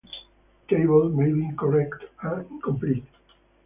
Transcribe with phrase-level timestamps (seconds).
[0.67, 3.05] Table may be incorrect and incomplete.